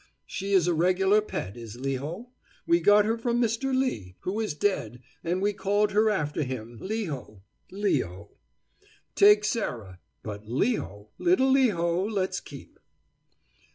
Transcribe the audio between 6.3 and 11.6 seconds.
him, Leho [Leo]. Take Sarah; but Leho, little